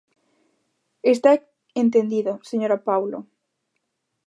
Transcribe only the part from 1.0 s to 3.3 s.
Está entendido, señora Paulo.